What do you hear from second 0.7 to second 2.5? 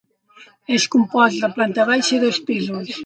És compost de planta baixa i dos